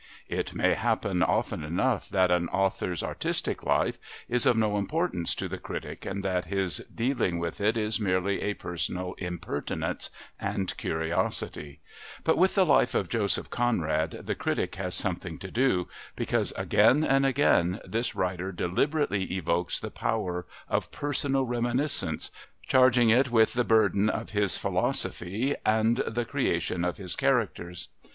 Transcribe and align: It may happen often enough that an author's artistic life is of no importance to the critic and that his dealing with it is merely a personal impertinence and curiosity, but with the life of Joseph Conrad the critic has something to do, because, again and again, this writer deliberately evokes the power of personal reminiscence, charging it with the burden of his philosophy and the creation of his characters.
It 0.29 0.55
may 0.55 0.73
happen 0.73 1.21
often 1.21 1.63
enough 1.63 2.09
that 2.09 2.31
an 2.31 2.49
author's 2.49 3.03
artistic 3.03 3.61
life 3.63 3.99
is 4.27 4.47
of 4.47 4.57
no 4.57 4.77
importance 4.77 5.35
to 5.35 5.47
the 5.47 5.59
critic 5.59 6.07
and 6.07 6.25
that 6.25 6.45
his 6.45 6.77
dealing 6.89 7.37
with 7.37 7.61
it 7.61 7.77
is 7.77 7.99
merely 7.99 8.41
a 8.41 8.55
personal 8.55 9.13
impertinence 9.19 10.09
and 10.39 10.75
curiosity, 10.77 11.81
but 12.23 12.35
with 12.35 12.55
the 12.55 12.65
life 12.65 12.95
of 12.95 13.09
Joseph 13.09 13.51
Conrad 13.51 14.23
the 14.25 14.33
critic 14.33 14.73
has 14.77 14.95
something 14.95 15.37
to 15.37 15.51
do, 15.51 15.87
because, 16.15 16.51
again 16.57 17.03
and 17.03 17.23
again, 17.23 17.79
this 17.85 18.15
writer 18.15 18.51
deliberately 18.51 19.25
evokes 19.31 19.79
the 19.79 19.91
power 19.91 20.47
of 20.67 20.91
personal 20.91 21.43
reminiscence, 21.43 22.31
charging 22.65 23.11
it 23.11 23.29
with 23.29 23.53
the 23.53 23.63
burden 23.63 24.09
of 24.09 24.31
his 24.31 24.57
philosophy 24.57 25.53
and 25.63 25.97
the 26.07 26.25
creation 26.25 26.83
of 26.83 26.97
his 26.97 27.15
characters. 27.15 27.89